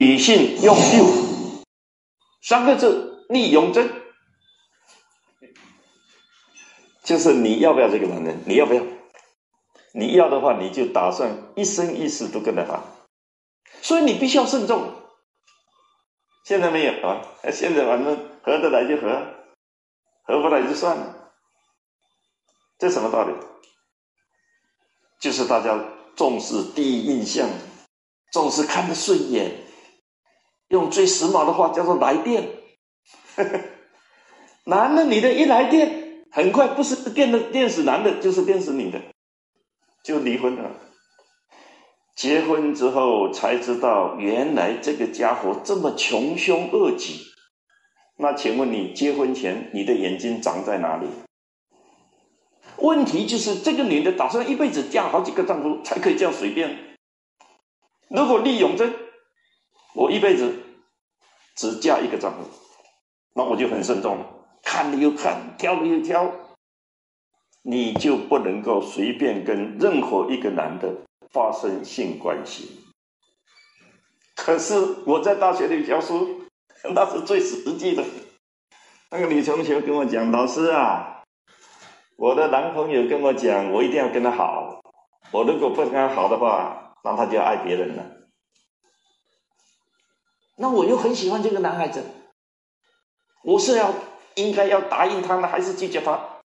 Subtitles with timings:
[0.00, 1.04] 女性用六
[2.40, 3.86] 三个字立永贞，
[7.04, 8.42] 就是你要不要这个男人？
[8.46, 8.82] 你要不要？
[9.92, 12.82] 你要的话，你就打算一生一世都跟着他，
[13.82, 14.90] 所以你必须要慎重。
[16.46, 17.20] 现在没有啊，
[17.52, 19.34] 现在反正合得来就合，
[20.22, 21.30] 合不来就算了。
[22.78, 23.34] 这什么道理？
[25.20, 25.78] 就是大家
[26.16, 27.50] 重视第一印象，
[28.32, 29.66] 重视看得顺眼，
[30.70, 32.48] 用最时髦的话叫做来电。
[34.66, 39.00] 男的女的一来电，很快不是电的电死男的，就是电死女的，
[40.02, 40.70] 就离婚了。
[42.16, 47.26] 结婚之后才知道，原来这个家伙这么穷凶恶极。
[48.16, 51.06] 那请问你结婚前你的眼睛长在哪里？
[52.76, 56.96] 问题就是这个女的打算一辈子嫁好几个丈夫才可以这样随便。
[58.08, 58.94] 如果立永贞，
[59.94, 60.54] 我一辈子
[61.60, 62.48] 只嫁一个丈夫，
[63.34, 64.26] 那我就很慎重了，
[64.62, 66.32] 看了又看，挑了又挑，
[67.60, 70.90] 你就不能够随便跟任何一个男的
[71.30, 72.80] 发生性关系。
[74.34, 76.46] 可是我在大学里教书，
[76.94, 78.02] 那是最实际的。
[79.10, 81.24] 那个女同学跟我讲，老师啊。
[82.16, 84.80] 我的男朋友跟我讲，我一定要跟他好。
[85.30, 88.19] 我如果不跟他好的话，那他就要爱别人了。
[90.60, 92.04] 那我又很喜欢这个男孩子，
[93.42, 93.94] 我是要
[94.34, 96.42] 应该要答应他呢，还是拒绝他？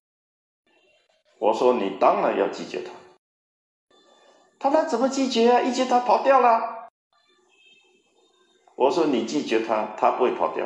[1.38, 2.94] 我说你当然要拒绝他。
[4.57, 5.59] 他那怎么拒绝啊？
[5.59, 6.88] 一接他跑掉了。
[8.77, 10.66] 我说你拒绝他，他不会跑掉，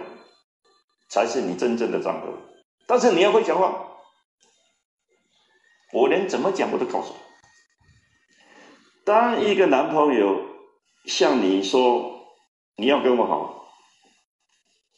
[1.09, 2.27] 才是你真正的丈夫。
[2.85, 3.87] 但是你要会讲话。
[5.91, 7.19] 我连怎么讲我都告诉他。
[9.05, 10.39] 当一个男朋友
[11.05, 12.18] 向你说
[12.79, 13.65] 你要跟我好，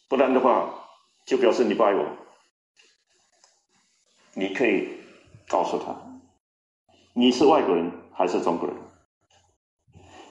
[0.08, 0.70] 不然的话
[1.26, 2.06] 就表示你不爱我，
[4.36, 4.88] 你可以
[5.48, 5.96] 告诉他
[7.14, 8.78] 你是外国人还是中国人，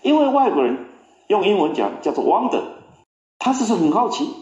[0.03, 0.89] 因为外国人
[1.27, 2.63] 用英文讲叫做 wonder，
[3.41, 4.33] 他只是很好奇。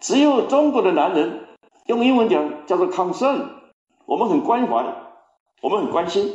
[0.00, 1.46] 只有中国的男人
[1.84, 3.50] 用英文讲叫做 concern，
[4.06, 5.04] 我们很关怀。
[5.60, 6.34] 我们很关心。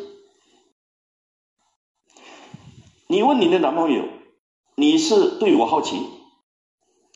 [3.07, 4.05] 你问你的男朋友，
[4.75, 6.18] 你是对我好奇，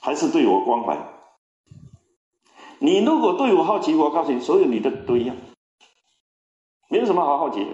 [0.04, 0.98] 还是对我关怀？
[2.80, 5.34] 你如果对我好奇，我告诉你，所有女的都一样，
[6.90, 7.72] 没有什么好好奇的。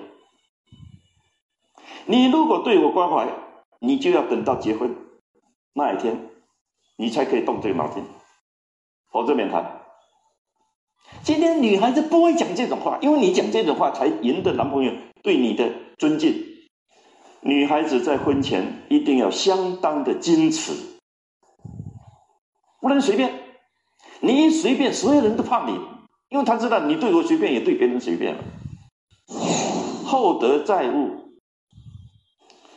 [2.06, 3.28] 你如果对我关怀，
[3.80, 4.96] 你就要等到结婚
[5.74, 6.30] 那一天，
[6.98, 8.04] 你才可以动这个脑筋，
[9.12, 9.82] 否则免谈。
[11.24, 16.46] 今天女孩子不会讲这种话，因为你讲这种话才赢得男朋友对你的尊敬。
[17.42, 20.99] 女孩子在婚前一定要相当的矜持，
[22.80, 23.44] 不能随便。
[24.22, 25.80] 你一随便，所有人都怕你，
[26.30, 28.44] 因为他知道你对我随便，也对别人随便了。
[30.06, 31.36] 厚德载物，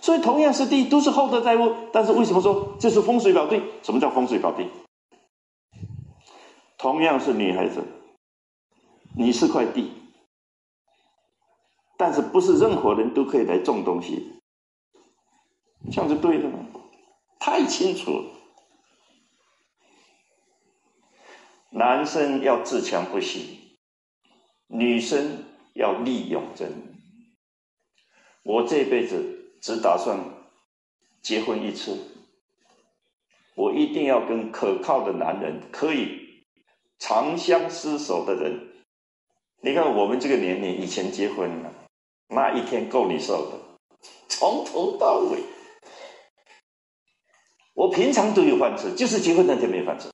[0.00, 1.74] 所以同样是地，都是厚德载物。
[1.92, 3.62] 但是为什么说这是风水宝地？
[3.82, 4.68] 什么叫风水宝地？
[6.78, 7.82] 同样是女孩子。
[9.14, 9.92] 你是块地，
[11.98, 14.32] 但是不是任何人都可以来种东西，
[15.92, 16.58] 这样就对了吗？
[17.38, 18.24] 太清楚了。
[21.74, 23.78] 男生要自强不息，
[24.66, 26.70] 女生要立永贞。
[28.42, 30.18] 我这辈子只打算
[31.22, 31.96] 结婚一次，
[33.54, 36.44] 我一定要跟可靠的男人，可以
[36.98, 38.68] 长相厮守的人。
[39.62, 41.72] 你看我们这个年龄，以前结婚了，
[42.28, 43.58] 那一天够你受的，
[44.28, 45.42] 从头到尾。
[47.72, 50.10] 我平常都有饭吃，就是结婚那天没饭吃。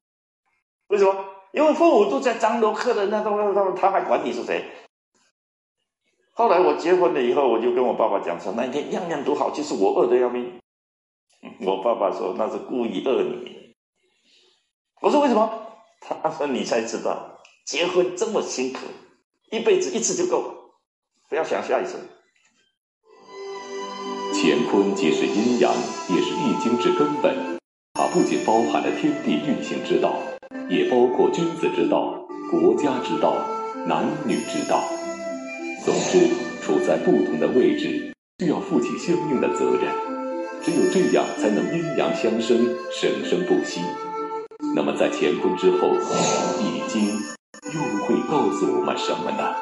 [0.87, 1.35] 为什么？
[1.53, 4.65] 因为父母都在张罗客人，那都那都他还管你是谁？
[6.35, 10.61] 后来我结婚了以后，我就跟我爸爸讲说，那一天样样都好，就是我饿得要命。
[11.67, 13.75] 我爸爸说那是故意饿你。
[15.01, 15.67] 我说为什么？
[16.23, 18.81] 他说你才知道，结婚这么辛苦。
[19.51, 20.73] 一辈子一次就够，
[21.29, 21.99] 不要想下一次。
[24.35, 25.73] 乾坤既是阴阳，
[26.09, 27.59] 也是易经之根本。
[27.95, 30.15] 它不仅包含了天地运行之道，
[30.69, 33.37] 也包括君子之道、国家之道、
[33.87, 34.83] 男女之道。
[35.85, 36.29] 总之，
[36.61, 39.91] 处在不同的位置，就要负起相应的责任。
[40.63, 43.81] 只有这样，才能阴阳相生，生生不息。
[44.75, 45.89] 那么，在乾坤之后，
[46.61, 47.09] 易经。
[47.71, 49.55] 又会告诉我们什么呢？